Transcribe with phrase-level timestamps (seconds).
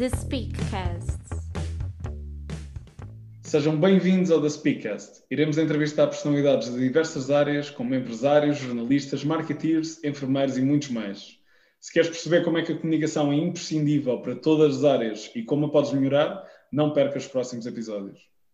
[0.00, 1.20] The Speakcast.
[3.42, 5.24] Sejam bem-vindos ao The Speakcast.
[5.30, 11.36] Iremos entrevistar personalidades de diversas áreas, como empresários, jornalistas, marketeers, enfermeiros e muitos mais.
[11.78, 15.42] Se queres perceber como é que a comunicação é imprescindível para todas as áreas e
[15.42, 18.20] como a podes melhorar, não percas os próximos episódios.